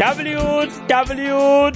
[0.00, 1.66] www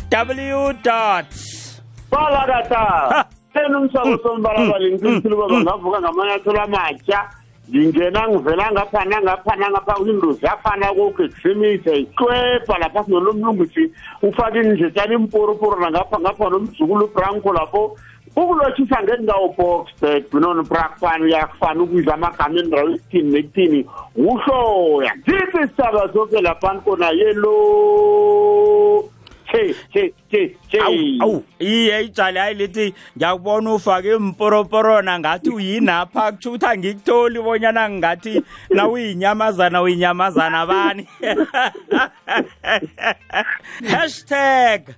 [3.54, 7.28] enumsakosombalabali mm, mm, ntinsuluba mm, bangavuka ngamanyathelo amatsha
[7.68, 13.90] ndingena ngivela ngaphana ngaphana ngapha into zafana koku extremisa ihlwebha lapha sinolomlungu nje
[14.22, 17.96] ufake indletshana imporoporo nangapha ngapha nomzukulu ubranko lapho.
[18.36, 23.86] Ukulotshisa ngendawo boxburg binon brakfan uyakufana ukubiza amagama endawo esithini nekuthini
[24.16, 29.10] uhloya zithi isitaba zonke laphani kona yelo
[29.50, 36.50] che che che che awu iye ijali hayi lithi ngiyakubona ufake imporoporona ngathi uyinapha kutsho
[36.50, 41.08] ukuthi angikutholi bonyana ngathi na uyinyamazana uyinyamazana bani?
[43.92, 44.94] Hashtag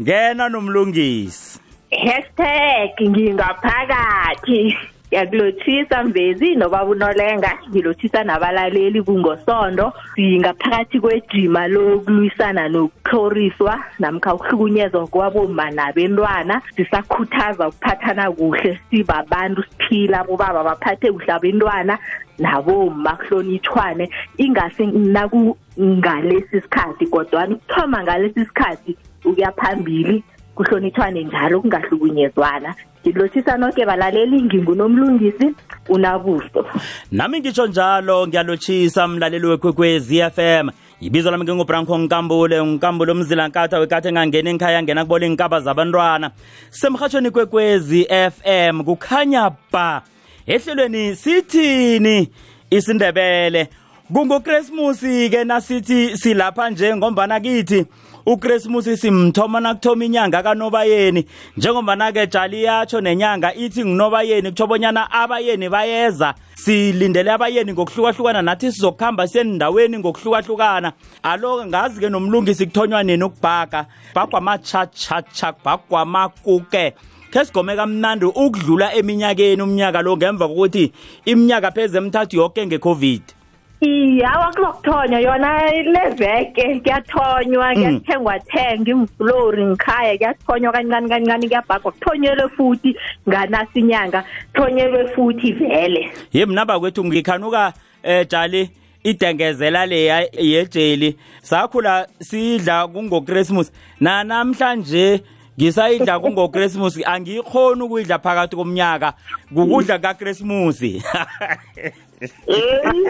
[0.00, 1.69] ngena nomlungisi.
[1.90, 4.76] Hashtag ngingaphakathi.
[5.10, 7.58] Ngiyakulothisa mvezi nobaba unolenga.
[7.70, 16.62] Ngilothisa nabalaleli kungosondo singaphakathi kwejima lokulwisana nokuhloriswa namkha ukuhlukunyezwa kwaboma nabentwana.
[16.76, 21.98] Sisakhuthaza ukuphathana kuhle sibabantu siphila bobaba baphathe kuhle abentwana
[22.38, 30.22] naboma kuhlonitshwane ingase naku ngalesi sikhathi kodwana ukuthoma ngalesi sikhathi ukuya phambili
[30.64, 32.74] kuhlonitshwane njalo kungahlukunyezwana.
[33.06, 35.54] Ngilothisa nonke balaleli ngingunomlungisi
[35.88, 36.66] unabuso.
[37.12, 40.68] Nami ngitsho njalo ngiyalotshisa mlaleli wekwekwezi FM
[41.00, 46.30] ibizo lami ngingubranco nkambule nkambule umzilankatha wekatha engangeni ngikhaya ngena kubola iinkaba zabantwana.
[46.70, 50.02] Semhatshweni kwekwezi FM kukhanya ba
[50.46, 52.28] ehlelweni sithini
[52.70, 53.68] isindebele?
[54.12, 57.86] Kungukrismusi-ke nasithi silapha nje ngombana kithi
[58.26, 61.26] ukrismusi simthoma nakuthoma inyanga kanobayeni.
[61.56, 66.34] Njengombana-ke jali yatsho nenyanga ithi ngunobayeni kutsho bonyana abayeni bayeza.
[66.54, 70.92] Silindele abayeni ngokuhlukahlukana nathi sizokuhamba siyendaweni ngokuhlukahlukana.
[71.22, 73.86] Alo ngazi-ke nomlungisi kuthonywa nini ukubhaga.
[74.14, 76.94] Bhagwamatshatshatsha bhagwamakuke
[77.30, 80.92] khe sigome kamnandi ukudlula eminyakeni umnyaka lo ngemva kokuthi
[81.24, 83.39] iminyaka pheze emthathu yoke nge-covid.
[83.80, 92.48] Iye awa kuzokuthonywa yona leveke kuyathonywa kuyathengwa thenga imflori ngikhaya kuyathonywa kancane kancane kuyabhagwa kuthonyelwe
[92.48, 92.96] futhi
[93.28, 94.24] nganasi inyanga
[94.54, 96.12] thonyelwe futhi vele.
[96.32, 97.72] Ye mna bakwethu ngikhanuka
[98.04, 98.70] um jali
[99.04, 101.16] idengezela leya yejeli.
[101.42, 105.22] Sakhula sidla kungokrismus nanamhlanje
[105.58, 109.12] ngisayidla kungokrismus angiyikhoni ukuyidla phakathi komnyaka
[109.54, 111.02] kukudla kakrismusi
[112.20, 113.02] eyi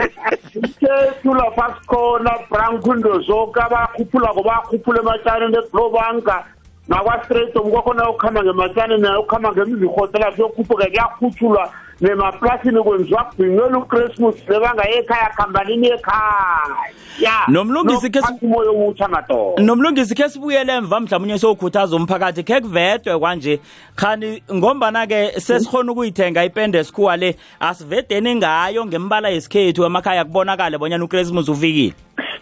[0.55, 6.37] ithethu lapha sikhona branco indozoka bakhuphulako bakhuphula ematshaneni ekulobanka
[6.89, 11.65] nakwastratom kwakhona ukuhamba ngematshaneni nayo ukuhamba ngemzihote lapho yokhuphuka kuyakhutshulwa
[12.01, 17.47] nemaplasini kwenziwa kubhinyelwa ukrismus lebangayekhaya khambanini ekhaya.
[17.49, 23.19] Nomlungisi khe si- umoya omutsha madoda nomlungisi khe sibuyele emva mhlawumunye sokhuthaza umphakathi khe kuvedwe
[23.19, 23.61] kwanje.
[23.97, 31.49] Khani ngombana-ke sesikhona ukuyithenga ipende esikhuwa le asivedeni ngayo ngembala yesikhethu emakhaya kubonakale bonyana ukrismus
[31.49, 31.95] ufikile.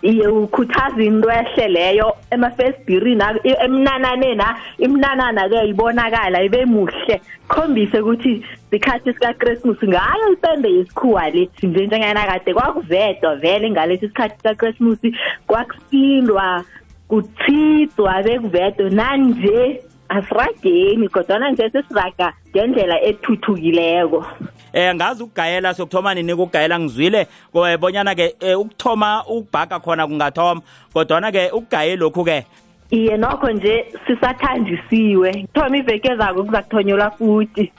[0.02, 3.22] Iye ukhuthaza into ehle leyo emafesibhirini
[3.64, 4.44] emnananeni
[4.78, 7.20] imnanana-ke ibonakala ibe muhle.
[7.48, 11.48] Khombise ukuthi sikhathi sikakrismus ngayo ipende yesikhuwa le.
[11.62, 14.98] Nje njengana kade kwakuvedwa vele ngalesi sikhathi sikakrismus
[15.46, 16.64] kwakusindwa
[17.08, 24.26] kuthidwa bekuvedwe nanje asirageni kodwana nje sesiraga ngendlela ethuthukileko.
[24.72, 26.78] Eh ngazi ukugayela sokuthoma nini ukugayela?
[26.78, 27.26] Ngizwile.
[27.52, 30.60] Ko- eh, bonyana-ke eh, ukuthoma ukubhaga khona kungathoma.
[30.94, 32.44] Kodwana-ke ukugaye lokhu-ke.
[32.90, 37.72] Iye nokho nje sisathanjisiwe thoma iveke zako kuzakuthonyelwa futhi.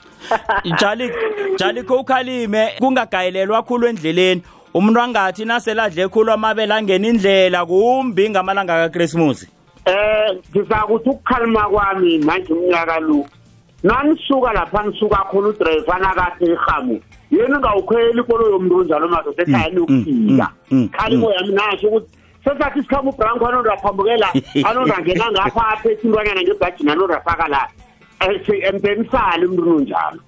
[0.80, 1.10] Jali
[1.58, 2.68] jali kho ukhalime.
[2.78, 4.42] Kungagayelelwa khulu endleleni.
[4.74, 9.48] Umuntu angathi naseladle khulu amabele angena indlela kumbi ngamalanga kakrismusi
[9.86, 13.26] eh ngizakuthi ukukhalima kwami manje umnyaka lo
[13.82, 19.68] nanisuka lapha nisuka khona udrevana kade ihamu yena ungawukhwela ikolo yomntu onjalo madoda mm, ekhaya
[19.68, 20.48] mm, niyokufika.
[20.70, 24.28] Mm, khalimo yami nasho ukuthi sesathi sikhama ubranko anonda aphambukela
[24.68, 27.68] anonda angena ngapha aphethe intwanyana ngebhajini anonda afaka la
[28.68, 30.20] embenisale umntu onjalo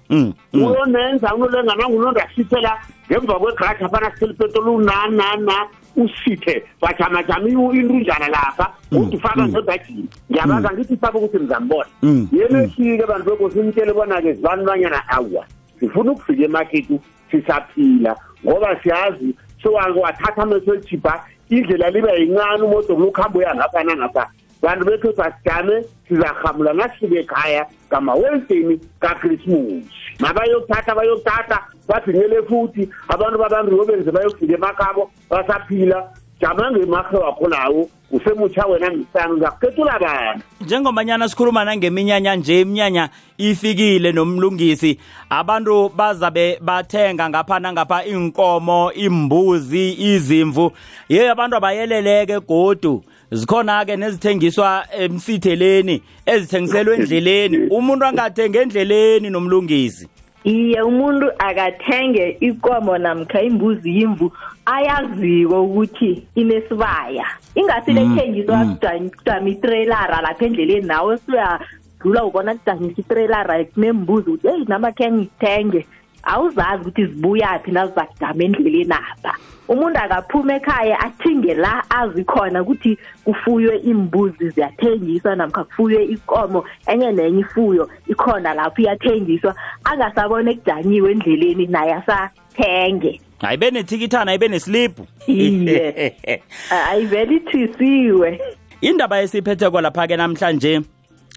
[0.53, 2.79] uyonenza unolwenganangunonda asithela
[3.11, 8.73] ngemva kwegradi aphana sithelipetolunanana usithe wajamajama intunjana lapha.
[8.91, 15.09] Udufaka ngebhajini ngiyabaza ngithi sabe ukuthi ngizambona Mm, yena efike bantu bekosi imtshele bona-ke zibanibanyana
[15.09, 15.45] awa.
[15.79, 16.99] Sifuna ukufika emaketu
[17.31, 24.27] sisaphila ngoba siyazi sewathatha amesechipha indlela libe yincane umoto kulokhambo uyangapha nangapha.
[24.63, 29.85] Bantu bethu sasidame sizahamula nasifike ekhaya ngamaweldeni kakrismus
[30.19, 32.89] mabayokuthatha bayokuthatha babhinyele futhi.
[33.09, 36.09] Abantu babantu yobenze bayokufika emakhabo basaphila.
[36.41, 40.45] Jama ngemahe wakho nawo usemutsha wena ngisana ngizakuketula abantu.
[40.61, 44.99] Njengobanyana sikhuluma nangeminyanya nje iminyanya ifikile nomlungisi.
[45.29, 50.71] Abantu bazabe bathenga ngapha nangapha inkomo imbuzi izimvu.
[51.09, 53.03] Ye abantu abayeleleke godu.
[53.33, 57.57] Zikhona-ke nezithengiswa emsitheleni ezithengiselwe endleleni.
[57.69, 60.07] Umuntu angathengi endleleni nomlungisi?
[60.43, 64.31] Iye umuntu akathenge ikomo namkha imbuzi yimvu
[64.65, 67.25] ayaziko ukuthi inesibaya.
[67.55, 68.65] Ingasi lethengiswa
[69.17, 75.85] kujama itrailara lapha endleleni nawe suyadlula ubona kujanyisa itrailara kunembuzi ukuthi eyi namakhe ngithenge
[76.23, 79.35] awuzazi ukuthi zibuyaphi nazizakujama endleleni apha.
[79.67, 87.11] Umuntu akaphuma ekhaya athinge la azi khona ukuthi kufuywe imbuzi ziyathengiswa namkha kufuywe ikomo enye
[87.11, 93.21] nenye ifuyo ikhona lapho iyathengiswa angasabona ekujanyiwe endleleni naye asathenge.
[93.41, 96.15] Ayibe nethikithana ayibe nesilibhu iye.
[96.89, 98.39] Ayivele ithisiwe
[98.81, 100.81] indaba esiphetheko lapha-ke namhlanje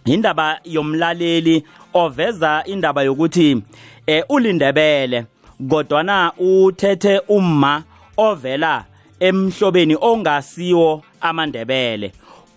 [0.07, 1.65] indaba yomlaleli
[1.95, 3.63] oveza indaba yokuthi
[4.07, 5.25] eh ulindebele
[5.71, 7.83] kodwana uthethe umma
[8.17, 8.85] ovela
[9.21, 12.13] emhlobeni ongasiwo amandebele.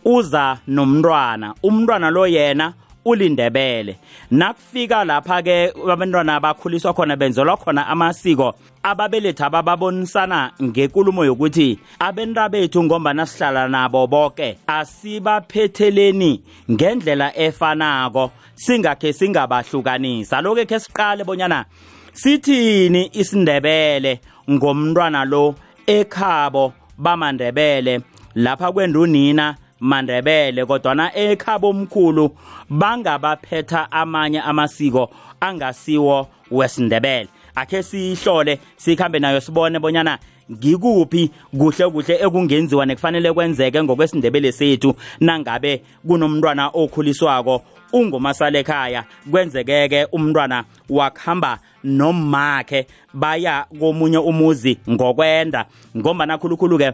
[0.06, 2.74] Uza nomntwana umntwana lo yena
[3.06, 3.98] ulindebele.
[4.32, 12.84] Nakufika lapha ke abantwana bakhuliswa khona benzelwa khona amasiko ababelethi abababonisana ngekulumo yokuthi abenta bethu
[12.84, 16.42] ngombana sihlala nabo bonke asibaphetheleni
[16.72, 20.42] ngendlela efanako singakhe singabahlukanisa.
[20.42, 21.66] Loke khe siqale bonyana
[22.14, 24.20] sithini isindebele
[24.50, 25.56] ngomntwana lo
[25.88, 28.02] ekhabo bamandebele
[28.36, 32.32] lapha kwendunina mandebele kodwana ekhabo omkhulu
[32.70, 35.10] bangabaphetha amanye amasiko
[35.40, 37.28] angasiwo wesindebele.
[37.56, 40.20] Akhe sihlole sikhambe nayo sibone bonyana
[40.52, 44.96] ngikuphi kuhle kuhle ekungenziwa nekufanele kwenzeke ngokwesindebele sethu.
[45.20, 47.62] Nangabe kunomntwana okhuliswako
[47.94, 55.66] ungumasalekhaya kwenzekeke umntwana wakuhamba nomakhe baya komunye umuzi ngokwenda.
[55.98, 56.94] Ngombana khulukhulu-ke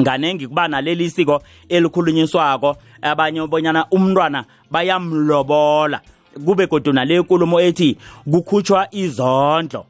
[0.00, 6.00] nganengi kuba naleli siko elikhulunyiswako abanye bonyana umntwana bayamlobola.
[6.44, 7.96] Kube kodwa nale nkulumo ethi
[8.30, 9.86] kukhutshwa izondlo.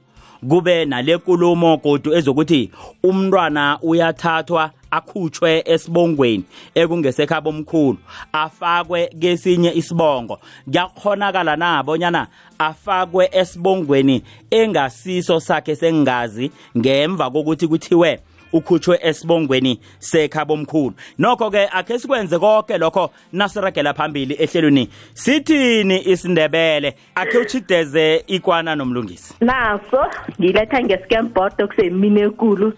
[0.48, 2.70] Kube nale nkulumo godu ezokuthi
[3.02, 7.98] umntwana uyathathwa akhutshwe esibongweni ekungesekhabo omkhulu
[8.32, 10.38] afakwe kesinye isibongo.
[10.64, 12.26] Kuyakhonakala na bonyana
[12.58, 18.20] afakwe esibongweni engasiso sakhe sengazi ngemva kokuthi kuthiwe
[18.54, 24.88] ukhutshwe esibongweni sekhabo omkhulu nokho-ke akhe sikwenze konke lokho nasiragela phambili ehlelweni.
[25.14, 26.94] Sithini isindebele?
[27.14, 29.34] Akhe uchideze ikwana nomlungisi.
[29.40, 30.06] Naso
[30.40, 32.72] ngiletha ngeskembodo kusemini ekulu.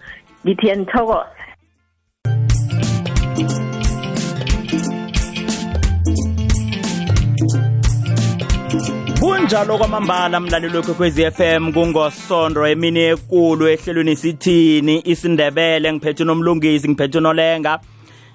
[0.45, 1.36] Ngithi yanithokoza
[9.19, 17.79] kunjalo kwamambala mlaleli wekwekwezi FM kungosondo emini ekulu ehlelweni sithini isindebele ngiphethe nomlungisi ngiphethe nolenga.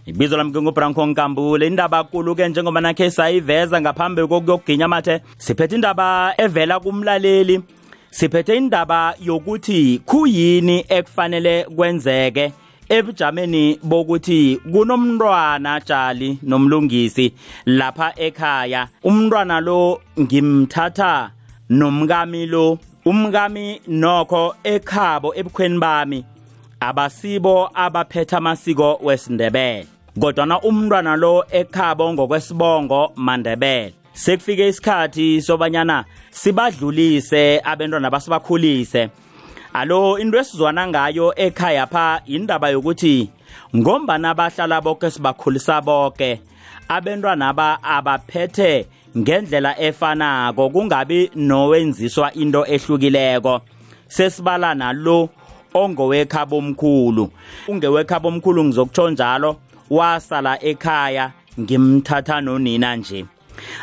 [0.06, 1.66] Ibizo lami ngingubranko nkambule.
[1.66, 7.60] Indaba kulu-ke njengoba nakhe sayiveza ngaphambi kokuyokuginya mathe siphethe indaba evela kumlaleli.
[8.10, 12.52] Siphethe indaba yokuthi khuyini ekufanele kwenzeke.
[12.92, 17.32] Ebujameni bokuthi kunomntwana tshali nomlungisi
[17.66, 18.88] lapha ekhaya.
[19.04, 21.30] Umntwana lo ngimthatha
[21.70, 22.78] nomkami lo.
[23.04, 26.24] Umkami nokho ekhabo ebukhweni bami.
[26.80, 29.86] Abasibo abaphetha amasiko wesindebele.
[30.20, 33.94] Kodwana umntwana lo ekhabo ngokwesibongo mandebele.
[34.12, 39.08] Sekufike isikhathi sobanyana sibadlulise abantwana basibakhulise.
[39.74, 43.30] Alo into esizwana ngayo ekhaya pha indaba yokuthi
[43.76, 46.40] ngombana bahlala bonke sibakhulisa bonke
[46.88, 48.86] abantwana aba abaphethe
[49.18, 53.60] ngendlela efanako kungabi nowenziswa into ehlukileko.
[54.08, 55.28] Sesibala nalo
[55.74, 57.30] ongowekhabo omkhulu
[57.68, 59.56] ungewekhabo omkhulu ngizokutsho njalo
[59.90, 63.24] wasala ekhaya ngimthatha nonina nje.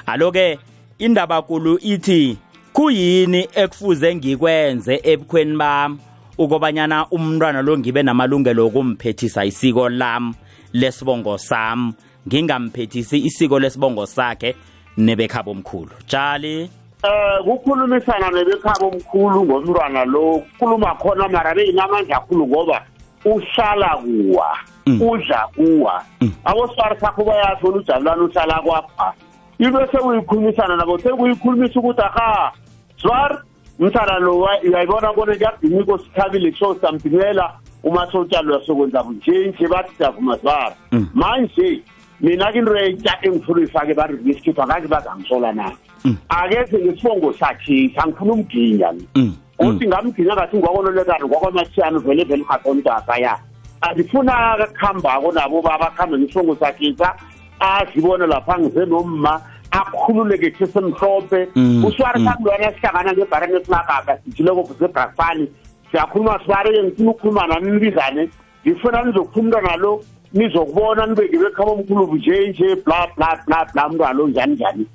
[0.06, 0.60] Alo-ke
[1.00, 2.38] indaba kulu ithi
[2.80, 5.98] kuyini ekufuze ngikwenze ebukhweni bami?
[6.38, 10.34] Ukobanyana umntwana lo ngibe namalungelo okumphethisa isiko lami
[10.74, 11.94] lesibongo sami.
[12.28, 14.56] Ngingamphethisi isiko lesibongo sakhe
[14.98, 15.92] nebekhabo omkhulu.
[16.08, 16.70] Tshali
[17.04, 20.40] eh kukhulumisana nebekhaba omkhulu ngomntwana lo.
[20.40, 22.86] Kukhuluma khona mara beyinamandla kakhulu ngoba
[23.26, 24.58] uhlala kuwa
[24.88, 26.04] udla kuwa.
[26.46, 29.14] Abosifari sakho bayasho ujabulani uhlala kwapha.
[29.60, 32.54] Into sekuyikhulumisana nabo sekuyikhulumisa ukuthi aha
[33.02, 33.44] swar
[33.80, 37.54] mthana lo uyayibona kona kuyadiniko sithabile so samdingela
[37.84, 41.08] uma sotshalwa sokwenza nje bathi siyavuma sibaba Mm.
[41.14, 41.82] manje
[42.22, 45.72] mina ke into entsha engifuna uyifake bariskipha ngathi bazangisola na
[46.06, 46.18] Mm.
[46.30, 49.68] akeze ngesibongo sakhe angifuna umginya mina Mm, mm.
[49.68, 53.40] uthi ngamginya ngathi ngwakonolekani ngwakwamasiyana vele vele ngasontaka ya
[53.82, 57.16] andifuna kuhambako nabo babakhambe ngesibongo sakhisa
[57.60, 62.68] azibone lapha ngize nomma akhululeke kusesemhlophe mm, usiwarisakudwana mm.
[62.68, 65.48] khuluma ngebharani esilagabha sijile kobuzebrakfani
[65.92, 68.30] siyakhuluma sibareke ngifuna ukukhuluma nami nibizane.
[68.68, 74.14] Ngifuna nizokhupha umntwana lo nizokubona nibeke bekhaba omkhulu nje nje bla bla bla bla umntwana
[74.14, 74.86] lo njani njani.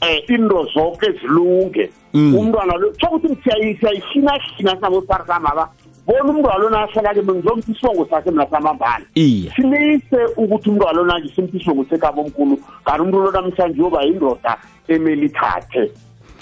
[0.00, 1.90] Eh into zonke zilunge.
[2.14, 2.34] Mm.
[2.34, 5.68] Umntwana lo tsho ukuthi siyayihlinahlina sabo farsama ba
[6.08, 9.04] bona umntwana lo nahlala-ke mengizomthi isibongo sakhe mina samambala.
[9.14, 14.56] Silise ukuthi umntwana lona nje simthiswe ngusekabo omkhulu kanti umuntu lo namhlanje uyoba yindoda
[14.88, 15.92] emele ithathe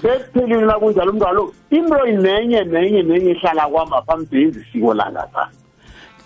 [0.00, 5.50] sekuphelile nakunjalo umntwana lo into nenye nenye nenye ihlala kwamba phambenzi isiko langapha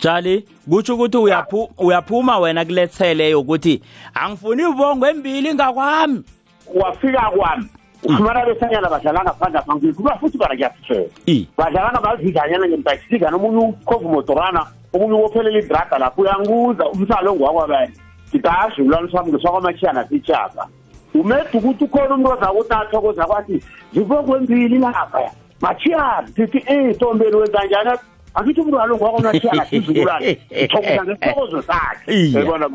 [0.01, 3.83] Jali kutsho ukuthi uyaphu uyaphuma wena kulethele ukuthi
[4.15, 6.23] angifuni ibongo embili ngakwami.
[6.75, 7.69] Wafika kwami.
[8.05, 14.09] Ufumana besanyana badlala ngaphandle apha ngikhuluma futhi bara kuyafisela i badlala ngabazidlanyana ngembhayisikika nomunye ukhovu
[14.09, 17.95] motorana omunye ukophelela idrada lapho uyanguza umsalo ngwakwabani
[18.31, 20.69] ngidashulwana sami ngiswakwamashiyana sitshaba.
[21.15, 25.31] Umeda ukuthi ukhona umuntu ozakuthi athokoza kwathi zivokwembili lapha.
[25.61, 27.99] Machiyana sithi eh tombeni wenzanjani
[28.35, 30.39] angithi umuntu walo ngwakwamashiyana sizukulwane.
[30.53, 32.13] Ngithokoza ngesithokozo sakhe.
[32.15, 32.69] Iye Yabona?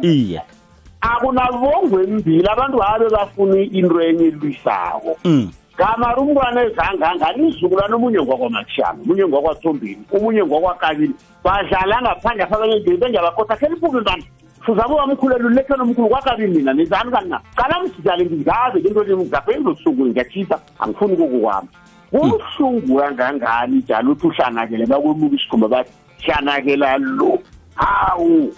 [1.05, 5.17] Iye akunabongwe embili abantu babe bafuna into enye elwisako.
[5.23, 5.51] Mm.
[5.77, 13.67] Gamari umntwana ezanganga lizukulwana omunye ngwakwamatshana omunye ngwakwathombeni omunye ngwakwakabili badlala ngaphandle afabanye benjabakhosa khe
[13.69, 14.23] libuke mntwana
[14.65, 20.59] fuzabe wamkhulela ulekhela omkhulu kwakabili mina nizani kanina qala msijale ngizabe into ngizaphe ngizosuku ngiyatshisa
[20.79, 21.67] angifuni ukukukwami
[22.11, 25.91] kubuhlungu kangangani njalo uthi uhlanakele bakwemuka isikhumba bathi
[26.23, 27.39] hlanakela lo.
[27.75, 28.53] Hawu!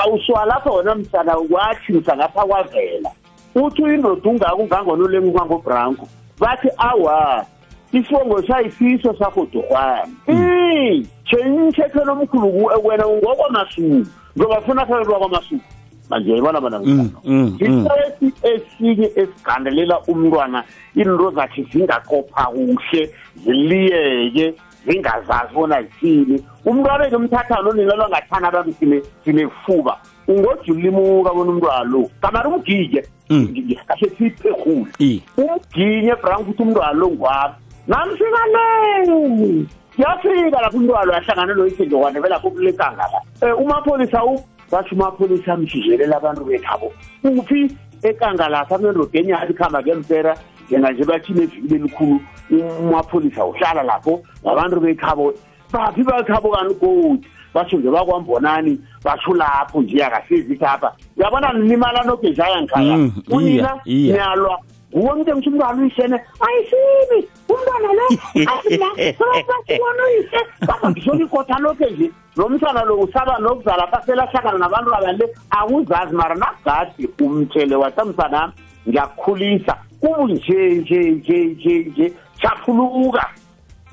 [0.00, 3.10] Awuswa lapha wona msana wathi msangapha kwavela
[3.54, 7.46] uthi uyindoda ungaka ungangonolengu kwangobranko bathi awa
[7.92, 14.06] isibongo sayisiso sakho dorhwana i tshentshethe nomkhulu wena ungokwamasuku
[14.38, 15.64] ngobafuna phakathi kwakwamasuku
[16.10, 17.86] manje yibona bana Mm, mm, mm.
[17.86, 20.64] isesi esinye esigandelela umntwana
[20.94, 23.10] into zakhe zingaqopha kuhle
[23.44, 24.54] ziliyeke.
[24.86, 26.44] Zingazazi bona zithini.
[26.64, 32.10] Umntwana enomthatha nonina lwangathana abantu sine sinefuba ungojulimuka bona umntwana lo.
[32.20, 33.54] Kamari umgike Mm.
[33.86, 35.22] kahle siyiphehule i.
[35.36, 37.54] Umginye brank ukuthi umntwana lo ngwami
[37.86, 43.20] namfika le siyafika lapho umntwana yahlangana noyisendowane velapho kulekanga la.
[43.42, 44.38] Um umapholisa u
[44.70, 46.92] bathi umapholisa amjijelela abantu bekhabo
[47.24, 47.70] uphi
[48.02, 50.36] ekanga lapha amenrodeni yathi kuhamba ngempera
[50.70, 52.20] yena nje bathini evikile elikhulu
[52.80, 55.34] umapholisa uhlala lapho ngabantu bekhabo
[55.72, 62.62] baphi bekhabo kani godi basho nje bakwambonani basho lapho nje akahlezi khapha uyabona nilimala nogejaya
[62.62, 62.96] ngikhaya?
[62.96, 64.14] Mm, unina iya, iya.
[64.14, 64.60] niyalwa.
[64.96, 68.04] Nguwe umuntu engithi umntwana uyishene ayisibi umntwana lo
[69.48, 76.34] asibona uyise ikotha lokhe nje lo mntwana lo usaba nokuzala baselahlangana nabantu abale akuzazi mara
[76.34, 78.52] nagadi umtshele wasamsanami
[78.88, 83.26] ngiyakukhulisa kubunje nje nje nje nje chaphuluka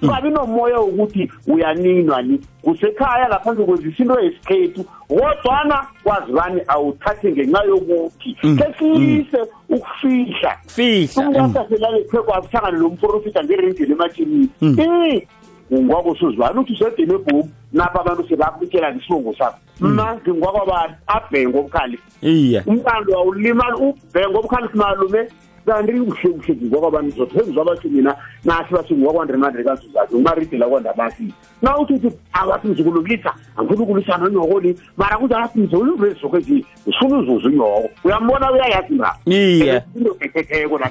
[0.01, 2.39] ungabi nomoya wokuthi uyaninwa ni.
[2.61, 9.37] Kusekhaya ngaphandle kwezisa into yesikhethu kodwana kwazibani awuthathi ngenxa yokuthi Mm, kesiyise
[9.69, 10.57] ukufihla.
[10.67, 11.23] Fihla.
[11.23, 11.35] Mm.
[11.35, 14.77] umuntu aselale kwakuhlangane lo mprofita ngerendini ematshinini Mm.
[14.79, 15.27] i
[15.73, 20.93] ngwakusuzibani uthi usedini ebhomu napha abantu sebakutshela ngesibongo sakho mna ngingwakwabani?
[21.07, 21.99] Abhenge obukhali.
[22.21, 25.27] Iye umqando awulimali ubhenge obukhali simalume.
[25.67, 31.93] Kanti kuhle kuhle ngingwakwabani zothengiswa abathi mina nasi bathi ngwakwandremandre kasuzakhe umaridela kwandabasi na uthi
[31.93, 37.89] uthi abathi ngizokulungisa angifuni ukulwisana nonyokoli mara kuthi athi ngizoluntu ezizokho ezi ufuna uzuza unyoko.
[38.03, 40.89] Uyambona uyayazi mra iye into ekhetheko na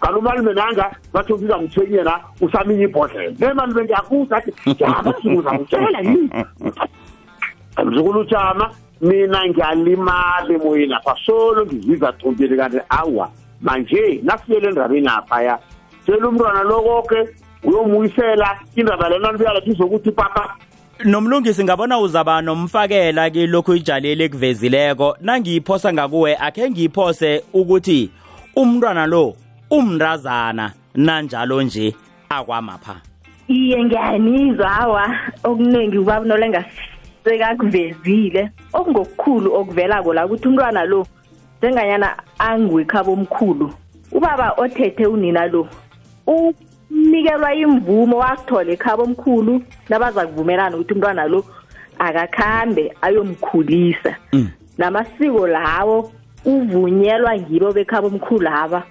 [0.00, 6.30] kanti umalume nanga bathi ufika mthwenyena usaminye ibhodlela nemalume ndiyakuza athi jama sizakutshela yini?
[7.84, 8.70] Mzukulu utshama
[9.00, 15.58] mina ngiyalimala emoyeni apha solo ngiziza thombeni kanti awa manje nasiyele endabeni aphaya
[16.04, 17.28] tshela umntwana lokoke
[17.64, 20.56] uyomuyisela indaba lena nibuyala thizokuthi papa
[21.04, 25.16] nomlungisi ngabona uzaba nomfakela kilokhu ijaleli ekuvezileko.
[25.20, 28.10] Nangiyiphosa ngakuwe akhe ngiyiphose ukuthi
[28.56, 29.34] umntwana lo
[29.70, 31.94] umndazana nanjalo nje
[32.28, 32.96] akwamapha.
[33.48, 35.04] Iye ngiyanizwa awa.
[35.44, 36.64] Okuningi ubaba nolenga
[37.24, 41.06] sekakuvezile okungokukhulu okuvelako la ukuthi umntwana lo
[41.62, 43.70] njenganyana angiwekhabo omkhulu
[44.12, 45.68] ubaba othethe unina lo
[46.90, 51.44] unikelwa imvumo wakuthola ekhabo omkhulu nabaza kuvumelana ukuthi umntwana lo
[51.98, 54.48] akakhambe ayomkhulisa Mm.
[54.78, 56.12] namasiko lawo
[56.44, 58.82] uvunyelwa ngibo bekhaba omkhulu laba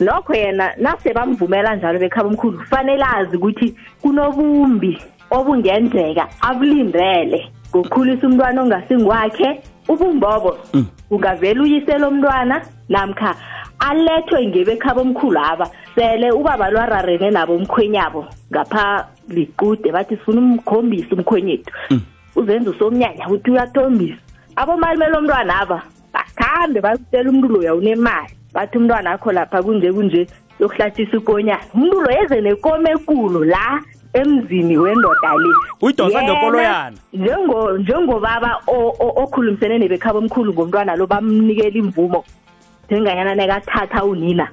[0.00, 4.98] lokho yena nase bamvumela njalo bekhaba omkhulu kufanele azi ukuthi kunobumbi
[5.30, 9.62] obungenzeka abulindele ngokukhulisa umntwana ongasingwakhe
[9.92, 10.58] ubumbobo
[11.10, 13.34] ungavela uyisela umntwana namkha
[13.78, 15.66] alethwe ngebekhaba omkhulu aba.
[15.94, 21.72] Sele ubaba lwararene nabo umkhwenyabo ngapha liqude bathi sifuna umkhombisa umkhwenyethu.
[22.36, 24.20] Uzenza usomnyanya ukuthi uyathombisa.
[24.56, 25.82] Abomalume lomntwana aba
[26.14, 28.34] bakhambe bakutshela umuntu loya unemali.
[28.54, 30.26] Bathi umntwana akho lapha kunje kunje
[30.60, 31.64] yokuhlatshisa ikonyana.
[31.74, 33.80] Umuntu lo yeze nekomo ekulu la
[34.12, 35.50] emzini wendoda le.
[35.80, 36.96] Uyidonsa Yena, ngekoloyana.
[37.12, 38.60] njengo njengobaba
[39.16, 42.24] okhulumisene nebekhaba omkhulu ngomntwana lo bamnikela imvumo.
[42.86, 44.48] Njenganyana nekathatha unina.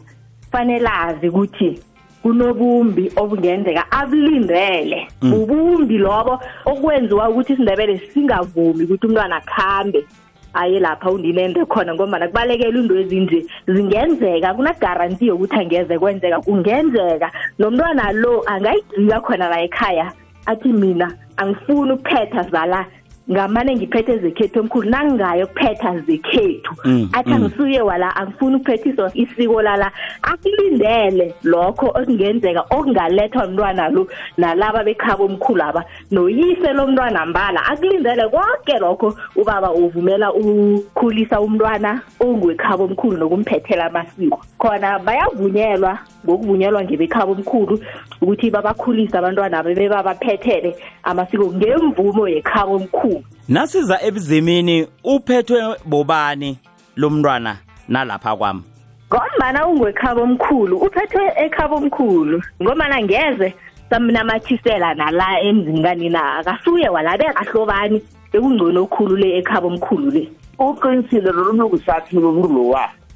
[0.52, 1.80] Fanele azi ukuthi
[2.22, 10.06] kunobumbi obungenzeka abulindele bubumbi lobo okwenziwa ukuthi isindebele singavumi ukuthi umntwana akhambe.
[10.54, 17.32] Aye lapha unina ende khona ngoba kubalekela into ezinje zingenzeka kunagaranti yokuthi angeze kwenzeka kungenzeka.
[17.60, 20.12] Nomntwana lo angayigcika khona la ekhaya
[20.46, 22.86] athi mina angifuni ukuphetha zala
[23.32, 27.36] ngamane ngiphethe zekhethu omkhulu nangingayo ukuphetha zekhethu Mm, athi mm.
[27.36, 29.92] angisuye wala angifuni ukuphethiswa isiko lala.
[30.22, 34.08] Akulindele lokho okungenzeka okungalethwa mntwana lo
[34.38, 35.84] nalaba bekhaba omkhulu aba.
[36.12, 44.42] Noyise lomntwana mbala akulindele konke lokho ubaba uvumela ukukhulisa umntwana ongwekhaba omkhulu nokumphethela amasiko.
[44.58, 47.80] Khona bayavunyelwa ngokuvunyelwa ngebekhaba omkhulu
[48.22, 53.24] ukuthi babakhulise abantwana babe babaphethele amasiko ngemvumo yekhaba omkhulu.
[53.50, 56.58] Nasiza ebuzimini uphethwe bobani
[56.96, 57.58] lo mntwana
[57.88, 58.62] nalapha kwami?
[59.10, 62.42] Ngombana ungwekhaba omkhulu uphethwe ekhaba omkhulu.
[62.62, 63.54] Ngombana ngeze
[63.90, 70.30] samnamathisela nala emzini kanina akasuye walabeka hlobani bekungcono okhulu le ekhaba omkhulu le.
[70.60, 73.07] Uqinisile lolumlukusathi lomuntu lowa manje ngingakho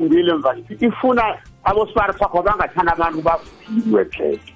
[0.00, 4.54] ngibile mva ngithi ifuna abosipari sakho bangathanda abantu baphilwe pheke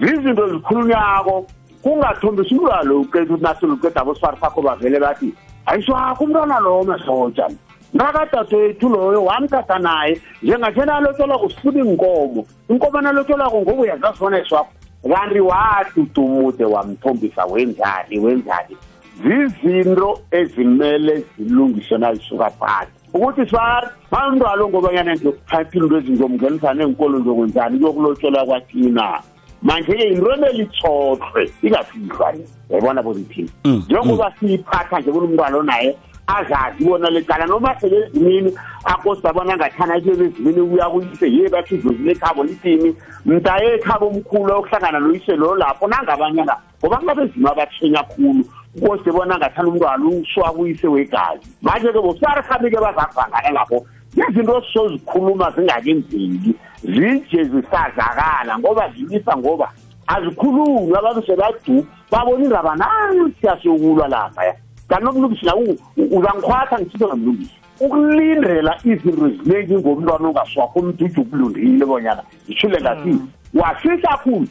[0.00, 1.46] zizinto zikhulunyako
[1.82, 5.34] kungathombisi umntwana lo uqeda ukuthi nasele uqeda abosipari sakho bavele bathi
[5.66, 7.48] ayiswakho umntwana lowo masoja
[7.92, 14.72] nakadadewethu loyo wamthatha naye njengathena alotsholwako sifuna inkomo inkomo nalotsholwako ngoku uyazazibona iswakho
[15.08, 18.76] kanti wadudumude wamthombisa wenzani wenzani?
[19.22, 28.44] Zizinto ezimele zilungiswe nazisuka phakathi ukuthi sifari mamntwalo ngobanyana ngiyokuphatha into ezingomngenisa neenkolo zokwenzani kuyokulotshelwa
[28.44, 29.20] kwathina.
[29.62, 32.34] Manje-ke yinto emele itshothwe ingafihlwa
[32.70, 38.52] yayibona bodithini Mm, njengoba siyiphatha nje kunomntwana onaye azazi bona lecala noma selezimini
[38.84, 42.96] akosi abona ngathana kuyebe ezimini kuya kuyise ye bathi idlozile ekhabo lithini?
[43.26, 48.44] Mntaye ekhabo omkhulu okuhlangana noyise lo lapho nangabanyana ngoba kunabezima abathenya khulu.
[48.80, 51.46] Kosi bona ngathana umntwana uswa kuyise wegazi.
[51.62, 53.86] Manje-ke bosarikhabi-ke bazakuvangana lapho
[54.28, 59.72] izinto sizozikhuluma zingakenzeki zije zisazakala ngoba zilisa ngoba
[60.06, 64.54] azikhulunywa abantu sebadu babona indaba nansiya siyokulwa lapha ya.
[64.88, 72.80] Kanti nomlungisi nawo uzangikhwatha ngithiso nomlungisi ukulindela izinto eziningi ngomntwana ongaswakho umdudu ukulundile bonyana ngishule
[72.80, 73.12] ngathi
[73.54, 74.48] wasisa khulu.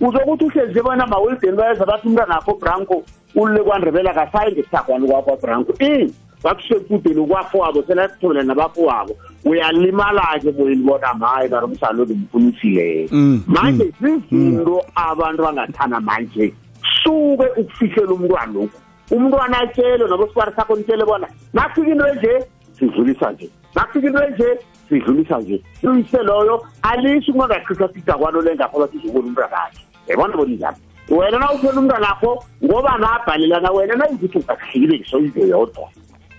[0.00, 3.02] Uzokuthi uhlezi bona mawelideni bayeza bathi umntwana akho branco
[3.34, 11.14] ulule kwandrebela kasayi ngesithagwani kwakho branco i bakusekudeni kwafo wabo selasithobela nabafo wabo uyalimala-ke boyilibona
[11.14, 16.54] maye bari umsaloli mfunisile Mm, manje zizinto abantu bangathana manje.
[17.02, 18.78] Suke ukufihlela umntwana lokhu.
[19.10, 22.46] Umntwana atshele nabosibari sakho nitshele bona nakufika into enje?
[22.78, 23.50] Sidlulisa nje.
[23.74, 24.58] Nakufika into enje?
[24.88, 25.62] Sidlulisa nje.
[25.82, 30.76] Uyise loyo alisi kungangaqhithaqhitha kwalo lengapho bathi uzobona umntanakhe yabona bona njani
[31.08, 35.88] wena na uphela umntanakho ngoba nabhalelana wena nayikuthi ungakuhlekile ngisoyize yodwa.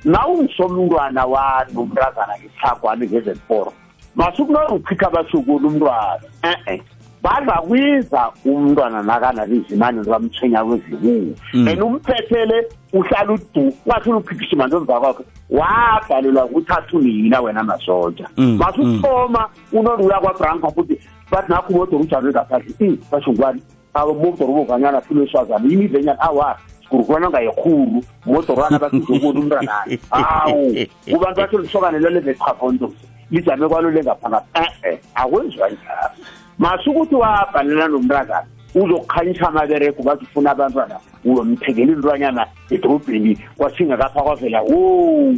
[0.06, 3.74] Na ungisomntwana wanomntazana ngesithagwane ngezemporo
[4.16, 6.82] masukunouchitha basukula umntwana e-e
[7.24, 11.68] bazakwiza umntwana nakanalizimane bamthenya kwezibuku Mm.
[11.68, 19.50] and umphethele uhlala udu ngathi uluphikishima ntomva kwakhe wabhalelwa ukuthatha unina wena masoja Mm, masukuthoma
[19.72, 21.00] unoluya kwabranka futhi
[21.32, 23.62] bathi nakho umodoro ujame ngaphandle i basho ngubani?
[23.94, 26.58] abomodoro bovanyana filo eswazana imidlenyana awa
[26.90, 30.76] kurukwana nga yekhulu modorwana basizokoni umntanani awu
[31.12, 32.92] kubantu batho lisokanelo levechafonto
[33.32, 36.16] lijame kwalo lengaphakathi e-e akwenziwa e njalo
[36.58, 45.34] masukuthi wabhalela nomntazana uzokukhanyisa amabereko bazifuna abantwana uyomthekela intwanyana edrobheni kwasingakapha kwavela wo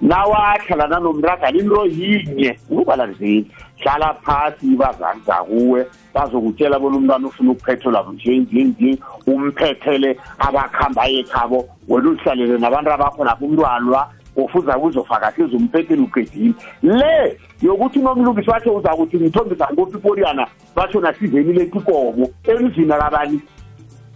[0.00, 8.98] nawahlala nanomragana into yinye ukubalanzeli hlala phasi bazali zakuwe bazokutshela bona umntwana ufuna ukuphethelwa njenjenje
[9.26, 16.54] umphethele abakuhambayo ekhabo wena uzihlalele nabantu abakho napho umntwana ofuza kuzofaka hlezi umphethele uqedile.
[16.82, 23.40] Le yokuthi nomlungisi watsho uzakuthi ngithombisa ngopi iporiyana batsho nasizeni letikomo emzini kabani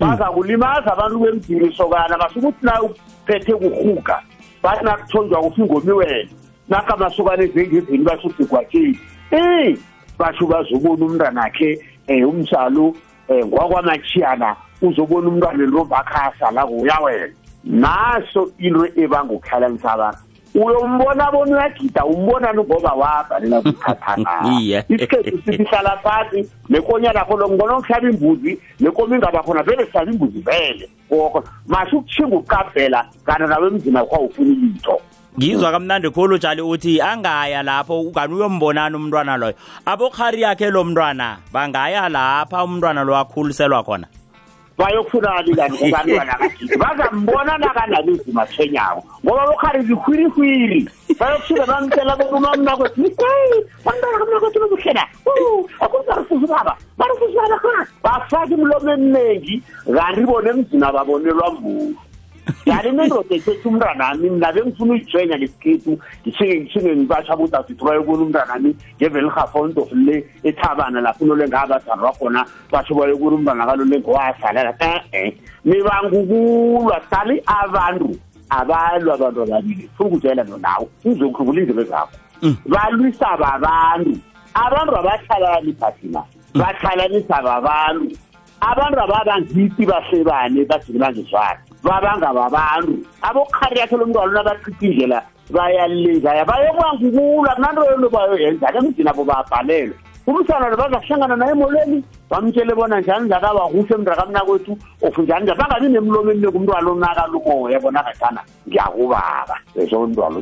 [0.01, 4.23] baza kulimaza abantu bemzini sokana basuke uthi na uphethe kurhuga.
[4.65, 6.29] Bathi nakuthonjwa kufi ngomi wena
[6.69, 8.99] nakamasokana ezengezini basho uthi gwatsheni
[9.31, 9.77] Eh
[10.19, 12.95] basho bazobona umntwanakhe eh umsalo
[13.29, 20.19] eh ngwakwamachiyana uzobona umntwana lovakhasa la uyawena naso into ebangukhalanisa abantu
[20.55, 24.85] uyombona bona uyagida umbona ngoba wabhalela kuthathana Iye.
[24.89, 30.13] isikhethu sithi hlala phasi nekonyana yakho lo ngibona ukuhlaba imbuzi nekomo ingaba khona vele sihlaba
[30.13, 30.89] imbuzi vele.
[31.11, 35.01] Oko masho ukuthinga uqabhela kanti nawe emzini akho awufuni litho.
[35.39, 39.55] Ngizwa kamnandi khulu tshali uthi angaya lapho ukani uyombonana umntwana loyo.
[39.87, 44.07] Abokhari yakhe lo mntwana bangaya lapha umntwana lo akhuliselwa khona
[44.79, 54.19] bayokufunani kani kubantwana kathixo bazambona nakanalizi mathenyawo ngoba bokhari zihwirihwiri bayokusuke bamtshela bomamnakwethu heyi bantwana
[54.19, 55.07] kamnakwethu bobuhlena
[55.81, 59.63] akuzarufuza ubaba barufuza ubaba ha bafake imlomo eminingi
[59.95, 61.97] kanti bone emzina babonelwa mbuzi
[62.67, 68.77] yani nendoda ethethe umntwanami mna bengifuna uyijwenya lesikhethu ngishike ngishike ngibasha ukuthi asithi bayobona umntwanami
[68.97, 77.43] ngevelirhafontof le ethabana lapho unole ngabazalwa khona basho bayobona umntwana kalole ngowahlalela e-e nibangukulwa sali
[77.47, 78.11] abantu
[78.51, 82.17] abalwa abantu ababili funa ukutshela nonawe uzokhulula indlebe zakho
[82.67, 84.15] balwisa babantu
[84.55, 86.23] abantu abahlalani phasina
[86.55, 88.17] bahlanganisa babantu.
[88.61, 93.05] Abantu ababangithi bahlebane bajikilangizwana babangababantu.
[93.23, 98.73] Abokhari yakhe lo mntwana lona indlela bayalezaya bayokwangukula kunanto yonto bayoyenza.
[98.73, 99.97] Ke emzini abo babhalelwe.
[100.27, 105.59] Umsana lo bazakuhlangana naye emolweni bamtshele bona njani njani kuhle mntakamnakwethu of njani njani?
[105.59, 109.57] Bangabi nemlomo emineke umntwana onaka lumoya bona kathana ngiyakubaba.
[109.77, 110.39] Ezo umntwana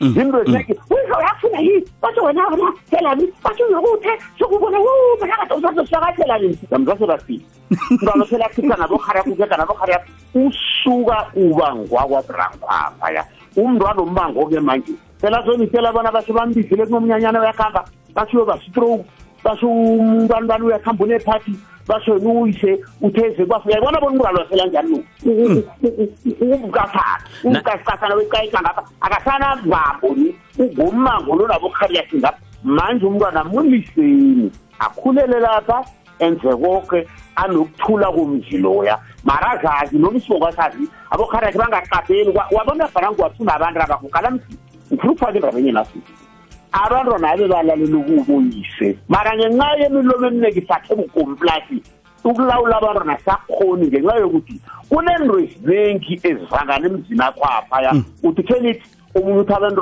[0.00, 1.84] yimroteki uyizawuya kufuna yini?
[2.02, 6.58] Batsho wena wena phela nini batsho uyokuthe sokubona umanakade usazosakahlela nini
[21.88, 25.04] basho yena uyise utheze kwafa uyayibona bona umntwana phela njani
[26.40, 28.82] umkasana umkasikasana wekayika ngapha.
[29.00, 34.52] Akasana baboni ungummango lonabokhari yakhe ngapha manje umntwana muliseni.
[34.78, 35.84] Akhulele lapha
[36.18, 38.98] enze konke anokuthula komzi loya.
[39.24, 44.58] Mara azazi noma isibokwasazi abokhari yakhe bangaqabheli wabona bhana ngiwathuna abantu abakukala mzini
[44.92, 46.19] ngifuna ukufaka endabenye nasithi
[46.72, 48.98] abantwana abe balalela ukubuyise.
[49.08, 51.82] Mara ngenxa yemilomo eminingi sakhe bukomplasi
[52.24, 57.92] ukulawula abantwana sakhoni ngenxa yokuthi kunento eziningi ezivangana emzini akho aphaya.
[58.22, 59.80] Uthi khenithi omunye uthi abantu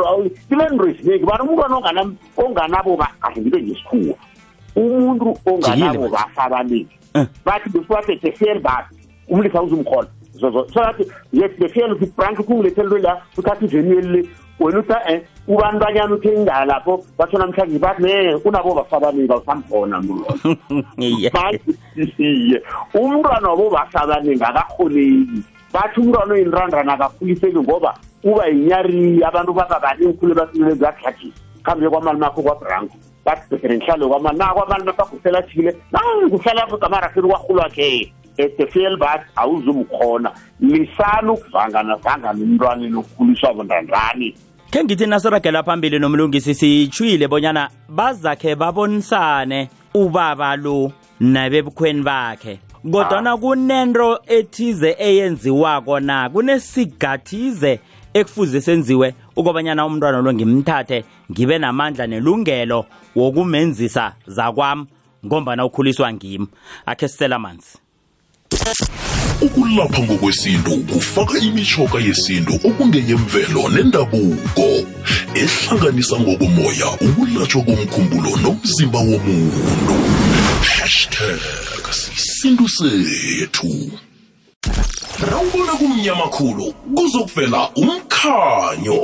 [0.49, 2.03] kunento eziningi bani umntwana
[2.37, 4.17] onganabo kahle ngibe ngesikhuwa
[4.77, 6.97] umuntu onganabo bafa abaningi
[7.45, 8.95] bathi besibathethe fiyeli bathi
[9.29, 14.29] umlisa uzumkhola zozo so bathi yes befiyeli uthi brank kungilethele la uthatha iveniyeli le
[14.61, 20.01] wena uthi e ubantwanyana uthe indawo lapho batsho namhlanje bathi ne unabo bafa abaningi awusamkhona
[20.01, 20.25] mntu
[22.19, 22.63] iye
[22.95, 25.43] umntwana wabo bafa abaningi akakhoneki
[25.73, 27.95] bathi umntwana oyinrandana akakhuliseki ngoba
[28.25, 34.07] uba yinyari abantu baba baningi khulu basimele zakuhlajisa khambe kwamali makho kwabranko bathi bhedere ngihlale
[34.07, 40.33] kwamali na kwamali makagusela thile nanguhlala kamarafeni kwarhulwakhe etefel bathi awuzumkhona.
[40.61, 44.35] Lisani ukuvangana vangana umntwaneni okukhuliswa bondandani
[44.71, 52.61] khe ngithi nasiragela phambili nomlungisi sitshwile bonyana bazakhe babonisane ubaba lo nabebukhweni bakhe.
[52.93, 56.31] Kodwana kunento ethize eyenziwako na?
[56.31, 57.81] Kunesigathize
[58.15, 64.87] ekufuze senziwe ukobanyana umntwana lo ngimthathe ngibe namandla nelungelo wokumenzisa zakwami
[65.27, 66.47] ngombana ukhuliswa ngimi.
[66.87, 67.79] Akhe sisela amanzi.
[69.41, 74.69] Ukulapha ngokwesintu kufaka imishoka yesintu okungeyemvelo nendabuko
[75.35, 79.97] ehlanganisa ngokomoya ukulatshwa komkhumbulo nomzimba womuntu.
[80.63, 83.91] Hashtag sisintu sethu.
[85.31, 89.03] Rawubona kumnyama khulu kuzokuvela umkha umkhanyo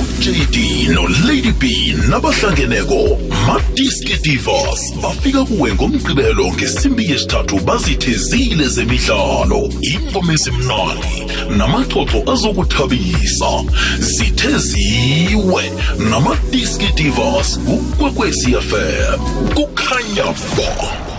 [0.00, 0.56] uJD
[0.94, 9.68] noLady B nabahlangeneko Madiski Divas bafika kuwe ngomgqibelo ngesimbi yesithathu bazithezile zemidlalo.
[9.80, 11.16] Ingoma ezimnandi
[11.56, 13.64] namaxoxo azokuthabisa.
[13.98, 15.72] Zitheziwe
[16.10, 19.18] namadiski divas ukwekwezi FM
[19.54, 20.24] kukhanya
[20.56, 21.11] ba.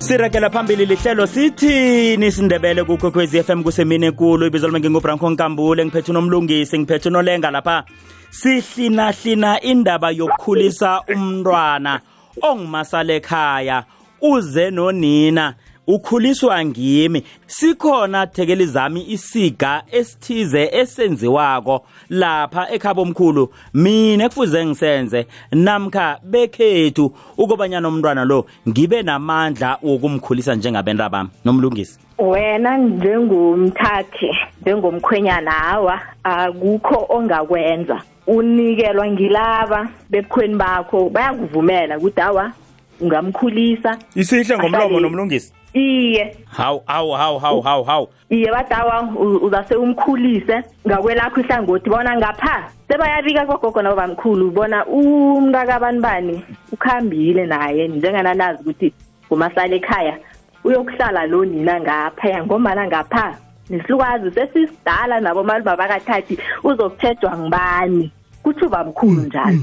[0.00, 6.78] Sirakela phambili lihlelo sithini sindebele kukwekwezi FM kusemini ekulu ibizo lami ngingubranko nkambule ngiphethe unomlungisi
[6.78, 7.84] ngiphethe unolenga lapha.
[8.30, 12.00] Sihlinahlina indaba yokukhulisa umntwana
[12.42, 13.84] ongumasala ekhaya
[14.20, 15.54] uze nonina.
[15.86, 17.24] Ukhuliswa ngimi.
[17.46, 27.88] Sikhona thekeli zami isiga esithize esenziwako lapha ekhaba omkhulu mina ekufuze ngisenze namkha bekhethu ukobanyana
[27.88, 31.98] umntwana lo ngibe namandla wokumkhulisa njengabenta bami nomlungisi.
[32.18, 34.30] Wena njengomthathi
[34.62, 38.02] njengomkhwenyana hawa akukho ongakwenza.
[38.26, 42.52] Unikelwa ngilaba bebukhweni bakho bayakuvumela ukuthi hawa
[43.00, 43.98] ungamkhulisa.
[44.14, 45.52] Isihle ngomlomo nomlungisi.
[45.74, 46.36] Iye.
[46.56, 52.70] Hawu hawu hawu hawu hawu hawu iye badawa u- uzase umkhulise ngakwelakho ihlangothi bona ngapha
[52.88, 58.92] sebayabika kogogo nabo bamkhulu bona umntakabantu bani ukhambile naye njengananazi ukuthi
[59.26, 60.18] ngumasala ekhaya
[60.64, 63.36] uyokuhlala lo nina ngaphaya ngombana ngapha
[63.70, 68.10] nesilukazi sesisidala nabo mali babakathathi uzokutshejwa ngibani
[68.42, 69.58] kutsho bamkhulu njalo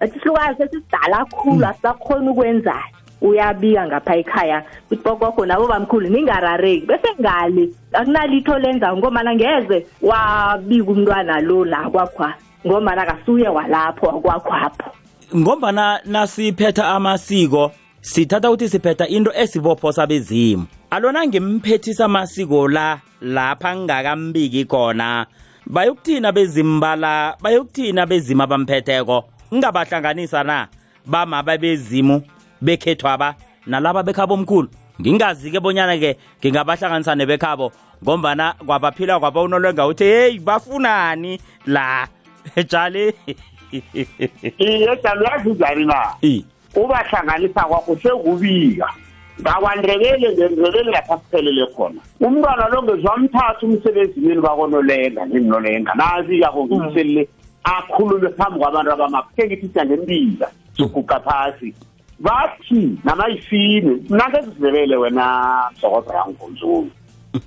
[0.00, 2.95] athi isilukazi sesisidala khulu asisakhona ukwenzani
[3.28, 6.86] uyabika ngapha ekhaya ukuthi bogogo nabo bamkhulu ningarareki.
[6.86, 12.34] Bese ngale akunalitho lenza ngomana ngeze wabika umntwana lo la kwakhwa
[12.66, 14.90] ngomana kasuye walapho akwakhwapho.
[15.36, 24.64] Ngombana nasiphetha amasiko sithatha ukuthi siphetha into esibopho sabezimu alona ngimphethisa amasiko la lapha ngingakambiki
[24.64, 25.26] khona
[25.66, 30.68] bayokuthina bezimu bala bayokuthina bezimu abamphetheko ngingabahlanganisa na
[31.06, 32.22] bama babezimu
[32.60, 33.34] bekhethwaba
[33.66, 34.68] nalaba bekhabo omkhulu.
[35.00, 42.08] Ngingazi-ke bonyana-ke ngingabahlanganisa nebekhabo ngombana kwabaphila kwaba unolwenga uthi heyi bafunani la
[42.70, 43.12] jali
[44.58, 46.14] iye jalo yazi njani na?
[46.22, 46.44] I.
[46.74, 48.88] ubahlanganisa kwakho sekubika.
[49.40, 52.00] Ngakwandebele ngendebele lapha siphelele khona.
[52.20, 57.28] Umntwana lo ngezwamthatha umsebenzimini bakonolenga ngimnolenga nazi-yako ngimselile
[57.64, 61.74] akhulume phambi kwabantu abamapheke ithi siyangembila soguqa phasi.
[62.18, 66.90] Bathi namayifini nanke sizebele wena msokoza yangonzulu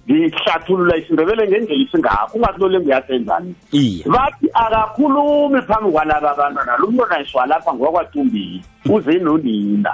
[0.10, 4.04] ngihlathulula isindebele ngendlela isingakho ungathi lole ngiyasenzani iye.
[4.06, 9.94] Bathi akakhulumi phambi kwalaba abantwana lo mntwana iswa lapha ngowakwadumbili uze nonina.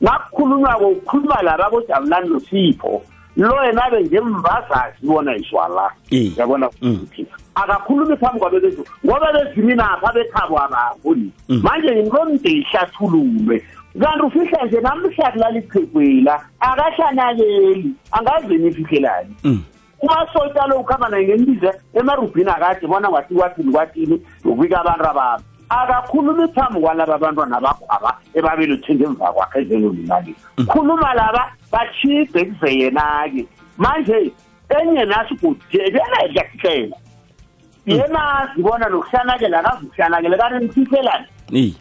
[0.00, 3.02] Nakukhulunywako ukhuluma laba abojabulani nosipho.
[3.36, 5.90] Lo yena abe ngembazazi bona iswa la.
[6.10, 6.32] Iye.
[6.36, 6.94] yabona Mm.
[6.94, 13.62] ukuthi akakhulumi phambi kwabebezu ngoba beziminapha bekhabo ababoni manje ngimlomde ihlathululwe.
[14.00, 16.40] Kanti ufihla nje namhla kulala iqhegwela.
[16.60, 19.62] Akahlanakeli angaze nifihlelani Mm.
[20.02, 26.48] umasota lo ukhamba naye ngembiza emarubhini akade bona kwathi kwathini kwathini ubika abantu ababo akakhulumi
[26.54, 30.34] phambi kwalaba abantwana bakhwaba ebabelethwe ngemva kwakhe ezenolunali
[30.66, 33.46] khuluma laba bachide kuze yena-ke.
[33.78, 34.32] Manje
[34.68, 36.96] enye nasi kuthi yena kuyakutshela
[37.86, 41.74] yena zibona nokuhlanakela akazi ukuhlanakela kanti nifihlelani iye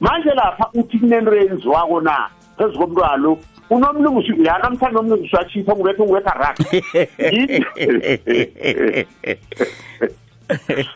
[0.00, 2.28] manje lapha uthi kunento yenziwako na?
[2.58, 3.38] Phezu komntwana lo
[3.70, 6.64] unomlungusi yanamhlanje nomlungusi watshipha ngubethe ngubetha raka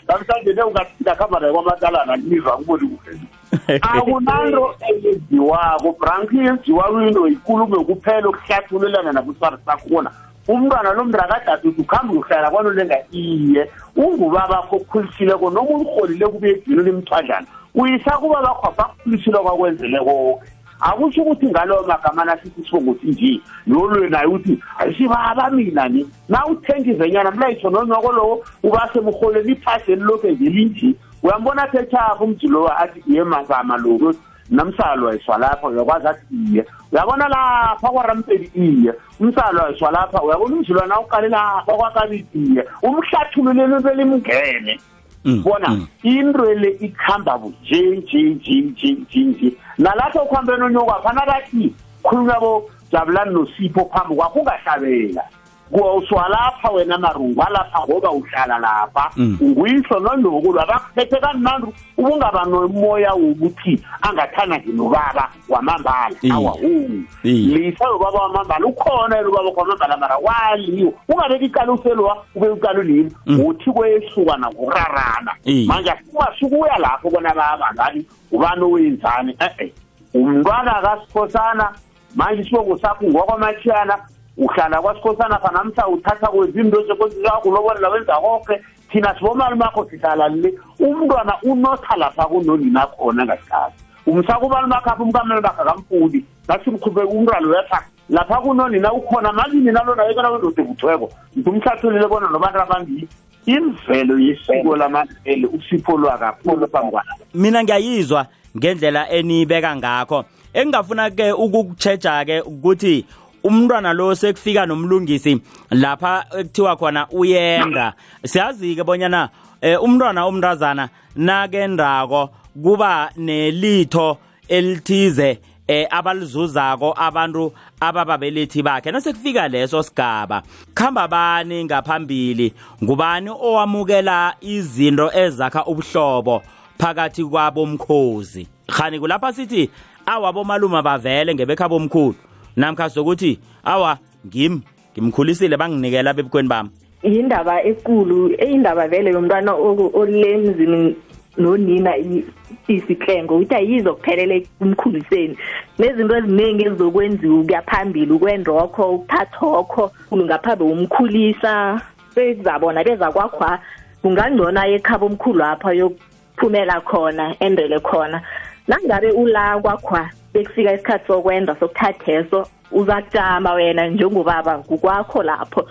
[0.09, 3.21] namhlanje ne ungakhamba naye kwamatalana niva ngiboni kuhle.
[3.83, 10.11] Akunanto eyenziwako branki yenziwa into ikulume kuphela ukuhlathulelana nakusari sakhona.
[10.49, 13.71] Umntwana lo mntakadade uthi ukuhambe uhlala kwanolenga iye.
[13.97, 21.47] Ungubabakho okukhulisileko noma ulirholile kube egcino limthwadlana uyisa kuba bakho bakukhulisile kwakwenzele konke akusho ukuthi
[21.47, 26.07] ngalowo magama nasithi sibongothi nje lolwe naye uthi ayisibaba mina ni.
[26.29, 33.03] Na uthenga izenyana mlayitho nonyoko lowo ubasemrholeni iphasi elilokhu ngelinje uyambona thethapha umji lowo athi
[33.07, 34.15] iye magama lo
[34.51, 36.67] namsalo wayiswa lapha uyakwazi athi iye.
[36.93, 38.93] Uyabona lapha kwarampeli iye.
[39.21, 42.65] Umsalo wayiswa lapha uyabona umzilwana uqale lapha kwakabiti iye.
[42.83, 45.87] Umhlathululelo belimngene Mm, bona mm.
[46.03, 52.41] into le ikhamba nje nje nje nje nje nje nalapho ukuhambeni onyokwa phana bathi khulunywa
[52.41, 55.25] bo jabulani nosipho phambi kwakho ungahlabela
[55.73, 59.11] uswalapha wena marungu alapha ngoba uhlala lapha.
[59.17, 59.39] Mm.
[59.43, 61.67] nguyihlo nonduku lwabakuphethe kamnandi.
[61.97, 66.17] Ubungaba nomoya wokuthi angathanda nje nobaba wamambala.
[66.23, 66.33] Iye.
[66.33, 66.91] awawu
[67.23, 67.59] Iye.
[67.59, 73.13] lisa ubaba wamambala ukhona yena ubaba kwamambala mara waliwo ungabeki ikalo uselwa ube ikalo lini
[73.47, 75.67] uthi kwehluka nakurarana Iye.
[75.67, 79.37] manje ungasukuya lapho bona babangani ubani owenzani?
[79.41, 79.73] E-e.
[80.15, 81.73] Umntwana kasikhosana
[82.15, 83.99] manje isibongo sakho ngokwamatshiyana
[84.37, 90.55] uhlala kwasikhosana fanamhla uthatha kwenza into sekozizakulobolela wenza konke thina sibomali makho sihlala le.
[90.81, 93.85] Umntwana unotha lapha kunonina khona ngasikhathi.
[94.07, 96.25] Umsaka ubali makho apho umkamela bakhe akamfuni.
[96.49, 103.09] Nasimkhuphe umntwana uyatha lapha kunonina ukhona malini nalona yekona wendoda evuthweko ngimhlathulile bona nobantu abambili
[103.47, 110.25] imvelo yesiko lamandele usipho lwakapholo phambi kwala mina ngiyayizwa ngendlela enibeka ngakho.
[110.53, 113.07] Engingafuna ke ukukutshetsha ke ukuthi
[113.45, 117.93] umntwana lo sekufika nomlungisi lapha ekuthiwa khona uyenda.
[118.25, 119.29] Siyazi ke bonyana
[119.61, 122.31] eh, umntwana omntazana nakendako
[122.63, 128.91] kuba nelitho elithize eh abalizuzako abantu abababelethi bakhe.
[128.91, 130.43] Nasekufika leso sigaba
[130.75, 132.53] khamba bani ngaphambili?
[132.85, 136.43] Ngubani owamukela izinto ezakha ubuhlobo
[136.79, 138.49] phakathi kwabomkhozi?
[138.67, 139.71] Khani kulapha sithi
[140.07, 142.15] awa bomaluma bavele ngebekhabo omkhulu
[142.57, 144.61] namkha sokuthi awa ngim
[144.93, 146.71] ngimkhulisile banginikela bebukweni bami.
[147.03, 150.97] Yindaba ekulu eyindaba vele yomntwana oku- ole emzini
[151.39, 152.25] nonina i-
[152.69, 155.37] isiklengo ukuthi ayizo kuphelela kumkhuliseni
[155.79, 161.81] nezinto eziningi ezizokwenziwa ukuya phambili ukwendokho ukuthathokho ngaphambi umkhulisa
[162.15, 163.59] bezabona beza kwakhwa
[164.03, 168.23] kungangcono ekhaba omkhulu apha yokuphumela khona endele khona.
[168.69, 175.69] Nangabe ula kwakhwa bekufika isikhathi sokwenza sokuthatheso uza kujama wena njengobaba kukwakho lapho.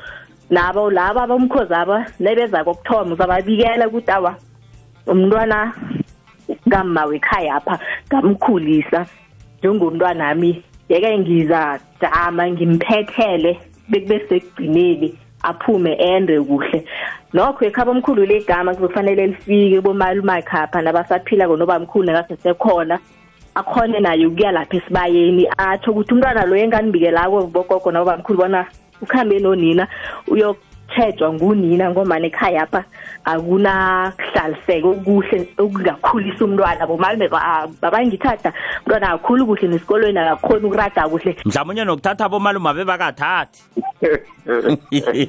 [0.49, 4.35] Nabo laba bomkhozi aba nebeza kokuthoma uzababikela ukuthi awa
[5.07, 5.73] umntwana
[6.69, 9.05] kamma wekhaya apha ngamkhulisa
[9.59, 16.85] njengomntwana ami yeke ngiza jama ngimphethele bekube sekugcineni aphume ende kuhle.
[17.33, 22.99] Nokho ekhaba omkhulu legama kuzofanele lifike bomalumakhe apha nabasaphila konobamkhulu nekasesekhona
[23.55, 28.65] akhone naye ukuya lapha esibayeni atsho ukuthi umntwana lo enganibikelako bogogo nabobamkhulu bona
[29.01, 29.87] ukuhambe nonina
[30.27, 32.83] uyokutshejwa ngunina ngomane ekhaya apha
[33.25, 36.87] akunakuhlaliseka okuhle okungakhulisa umntwana.
[36.87, 37.27] Bomalume
[37.81, 41.35] babangithatha umntwana akakhulu kuhle nesikolweni akakhoni ukurada kuhle.
[41.45, 43.61] Mhlawumunye nokuthatha bomaluma bebakathathi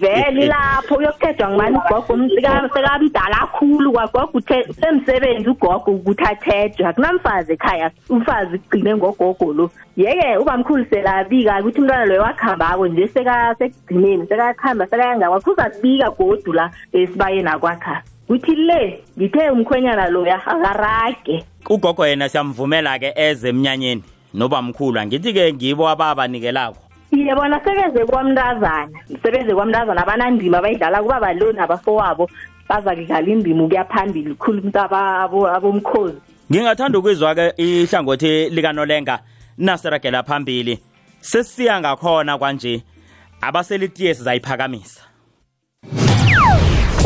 [0.01, 4.41] vele lapho uyokuthetjwa ngimani ugogo sekamdala kakhulu kwagogo
[4.81, 9.71] semsebenzi ugogo ukuthi athetjwe akunamfazi ekhaya umfazi kugcine ngogogo lo.
[9.97, 17.49] Yeke ubamkhulu selabika ukuthi umntwana loyo wakuhambako nje sekugcineni sekakuhamba sekayangakwakho uzakubika godu la esibayeni
[17.49, 18.03] akwakha.
[18.27, 21.45] Kuthi le ngithe umkhwenyana loya akarage.
[21.71, 24.03] Ugogo yena siyamvumela-ke eze emnyanyeni
[24.35, 25.01] nobamkhulu.
[25.01, 26.92] Angithi-ke ngibo ababanikelako.
[27.13, 32.31] Iye bona sebeze kwamntazana sebeze kwamntazana abanandima abayidlala kuba balo nabafowabo
[32.69, 36.17] baza kudlala indima ukuya phambili khulu abo- abomkhozi.
[36.53, 39.19] Ngingathanda ukuzwa-ke ihlangothi likanolenga
[39.59, 40.79] nasiragela phambili.
[41.21, 42.83] Sesiya ngakhona kwanje
[43.41, 45.01] abaselitiye sizayiphakamisa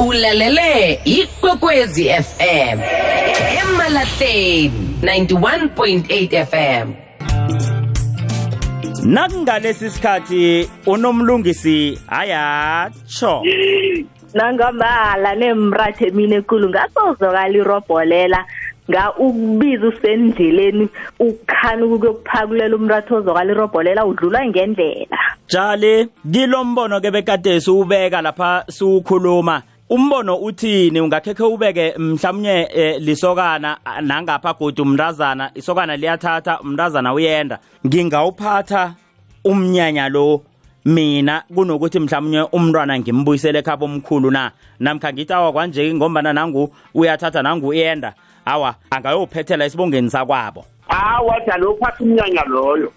[0.09, 2.79] ulalele ikwekwezi fm
[3.61, 6.92] emalahleni 91.8 fm
[9.04, 13.42] nakungalesi sikhathi unomlungisi ayatsho
[14.35, 18.40] nangambala nemrathe mina ekulu ngasozokala irobholela
[18.90, 25.18] nga ukubiza usendleleni ukukhana ukuyokuphakulela umratho ozokala irobholela udlula ngendlela.
[25.48, 29.62] Jali kilo mbono ke bekade siwubeka lapha siwukhuluma.
[29.88, 31.01] Umbono uthini?
[31.01, 37.59] Ungakhekhe ubeke mhlawumnye eh, lisokana ah, nangapha godi umntazana isokana liyathatha umntazana uyenda.
[37.87, 38.94] Ngingawuphatha
[39.44, 40.42] umnyanya lo.
[40.85, 44.51] Mina kunokuthi mhlawumnye umntwana ngimbuyisele ekhaba omkhulu na?
[44.81, 48.14] Namkha ngithi awa kwanje ngombana nangu uyathatha nangu uyenda.
[48.44, 50.64] Awa angayophethela esibongeni sakwabo.
[50.88, 52.92] Awa jalo uphatha umnyanya loyo.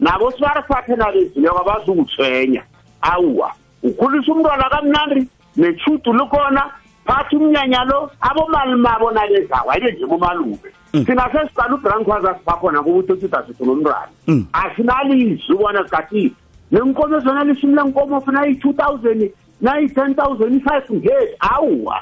[0.00, 2.62] Nabo sibariphathe nabezileko abazukuthwenya
[3.02, 3.52] awuwa
[3.82, 5.28] ukhulisa umntwana kamnandi.
[5.56, 6.70] Neshudu likhona
[7.06, 9.70] phatha umnyanya lo abomalimabo nakezawo.
[9.70, 10.58] Ayike nje bomalume.
[10.92, 14.46] Thina sesiqala ubranquas asibakhona kubuthothuta sithu nomntwana Mm.
[14.52, 16.32] asinalizwi ubona sikathi
[16.72, 21.98] nenkomo zona lishumi lenkomo funa iyi-two thousand nayi-ten thousand i-five ngeti awuwa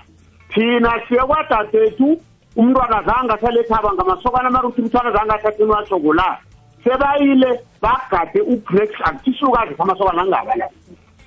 [0.54, 2.20] thina siye kwadadethu
[2.56, 6.38] umntwana zange asalethaba ngamasokana amaruthi umntwana zange athathe niwashokola
[6.84, 10.68] sebayile bagade ubrex akuthisukazi amasokana angaba la.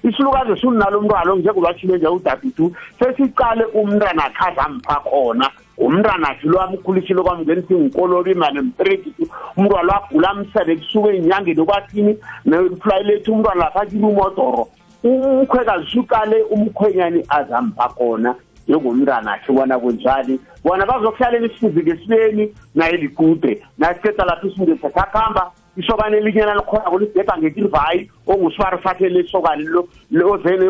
[0.10, 5.50] Isilukazi sunalo umntwana njengobatshile nje udabitu sesiqale umntwana akhe azampha khona.
[5.78, 9.24] Umntwana akhe lo amkhulishile kwamngeni singikolobi mane mperekisi
[9.58, 14.68] umntwana wagula amsele kusuke enyangeni kwathini nefulayilethi umntwana lapha akile umodoro
[15.04, 18.36] umkhwekazi suqale umkhwenyani azampha khona.
[18.68, 20.40] Njengomntwana akhe bona kunjani?
[20.64, 28.12] Bona bazokuhlalela isifuzi ngesibeni naye likude nasiqeda lapho isifundo sasakuhamba isokane elinyana likhona kulisibhebha ngekilivayi
[28.28, 29.88] ongusifarifathele isokane lo
[30.32, 30.66] ozene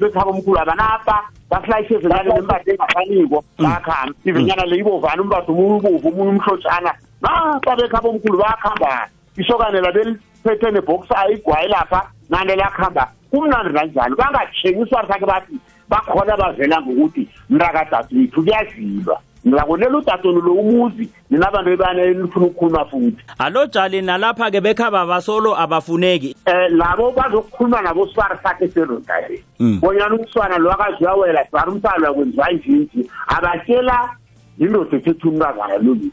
[0.00, 1.16] bekhaba omkhulu abanapa
[1.50, 3.44] basilayishe evenyana lempahla engafaniko.
[3.58, 6.92] Bayakhamba ivenyana le ibovana umbado omunye ubovu omunye umhlotshana.
[7.22, 14.16] Naxa bekhaba omkhulu bayakuhamba isokane labeliphethe nebhoksayo igwayi lapha nane lakuhamba kumnandi kanjalo.
[14.16, 15.54] Bangathengi iswari sakhe bathi
[15.88, 23.16] bakhona bavela ngokuthi mntakadadewethu kuyazilwa ngizakonela udadonu lo umuzi ninabantu ebane nifuna ukukhuluma futhi.
[23.38, 26.36] Alo jali nalapha-ke bekhaba basolo abafuneki.
[26.46, 29.80] Um labo bazokukhuluma nabo sifari sakhe serodare Mm.
[29.80, 34.10] bonyana umswana lo akazi uyawela sibari umsana wakwenziwa njinji abatshela
[34.58, 36.10] yindoda ethetha umntazana lolu.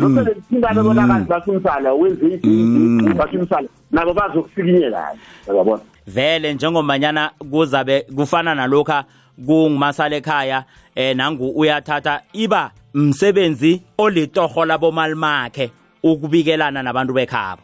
[0.00, 3.68] Lokele kuthintane bona akazi bathi umsana wenze njinji bathi umsana.
[3.90, 5.18] Nabo bazokusikinyelana
[5.48, 5.82] uyabona?
[6.06, 9.04] Vele njengomanyana kuzabe kufana nalokha
[9.46, 10.64] kungumasala ekhaya
[10.94, 15.70] eh nangu uyathatha iba msebenzi olitorho labomali makhe
[16.02, 17.62] ukubikelana nabantu bekhabo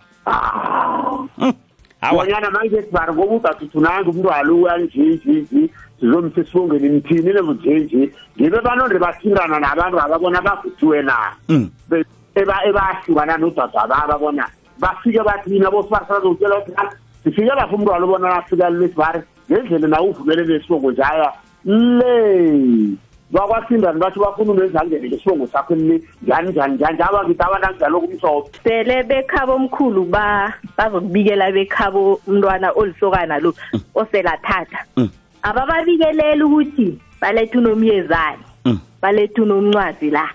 [1.37, 1.53] Hmm.
[2.01, 5.71] awa bonyana manje sibari ngoba udathuthi nange umntwana uyanjinjinji
[6.01, 8.11] sizomthe sibongeni nithini nebunjenje
[8.41, 11.17] ngibe banonde bathintana nabantu ababona bavuthiwe na
[11.49, 11.71] Mm.
[11.89, 12.05] Be-
[12.35, 14.49] eba- ebahlukana nodada baba bona
[14.79, 16.91] bafike bathi mina bosibari sazokutshela ukuthi "Ah,
[17.25, 19.21] sifike lapho umntwana ubona nafika lesibari
[19.51, 21.33] ngendlela nawe uvumelele nesibongo njaya
[21.67, 22.97] le
[23.31, 26.95] bakwathindani bathi bafuna unezangene ngesibongo sakho le njani njani njani?
[26.95, 33.55] Njalo ngithi abantu anginjalo kumhlophe sele bekhabo omkhulu ba bazokubikela bekhabo umntwana olisokana lo
[33.95, 35.09] oselathatha Mm.
[35.43, 38.79] abababikeleli ukuthi baletha unomyezane Mm.
[39.03, 40.31] baletha unomncwazi la.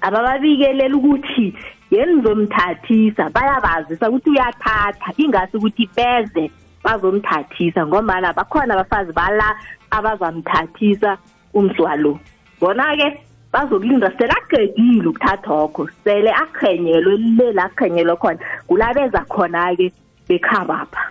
[0.00, 1.54] Abababikeleli ukuthi
[1.90, 6.50] yenizomthathisa bayabazisa ukuthi uyathatha ingasi ukuthi beze
[6.84, 9.56] bazomthathisa ngombana bakhona abafazi bala
[9.90, 11.18] abazamthathisa
[11.54, 12.18] umswalo
[12.60, 13.08] bona-ke
[13.52, 19.92] bazokulinda sele aqedile ukuthathokho sele akhenyelwe le la akhenyelwe khona kulabeza khona-ke
[20.28, 21.10] bekhabapha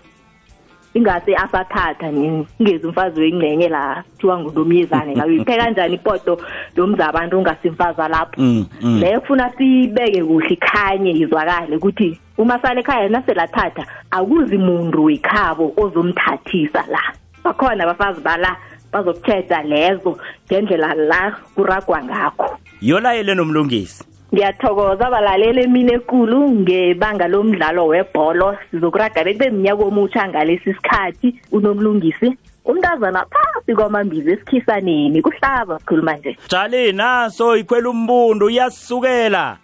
[0.93, 6.41] ingase asathatha nini ingezi umfazi wengcenye la kuthiwa ngunomyezane la uyiphe kanjani ipoto
[6.75, 8.99] yomzabantu ungasimfaza lapho Mm, mm.
[8.99, 16.85] leyo kufuna siyibeke kuhle ikhanye izwakale ukuthi uma sale ekhaya naselathatha akuzi muntu wekhabo ozomthathisa
[16.91, 17.03] la.
[17.43, 18.55] Bakhona abafazi bala
[18.91, 20.17] bazokutsheda lezo
[20.47, 22.57] ngendlela la kuragwa ngakho.
[22.81, 24.03] Yolayele nomlungisi.
[24.33, 28.57] Ngiyathokoza abalaleli emini ekulu ngebanga lomdlalo webholo.
[28.71, 32.37] Sizokuraga bekube mnyaka omutsha ngalesi sikhathi unomlungisi.
[32.65, 36.37] Umntazana phasi kwamambizi esikhisaneni kuhlaba sikhuluma nje.
[36.49, 39.57] Jali naso ikhwela umbundu uyasukela.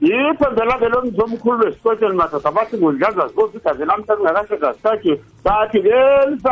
[0.00, 6.42] Yipho ngelangelo mzomkhulu lesiqotsheni madoda bathi ngondlaza zikosi igazi lamhlanje ngakashega sithathe bathi kelisale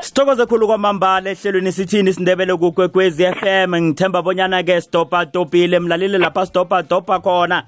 [0.00, 7.62] sithokoze khulu kwamambala ehlelweni sithini sindebele kukwekwezi FM ngithemba bonyana-ke sidobhadobhile mlalile lapha sidobhadobha khona.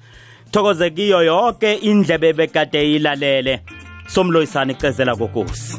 [0.51, 3.61] Thokoze kiyo yonke indlebe bekade ilalele
[4.07, 5.73] somloyisana icezela kokosi.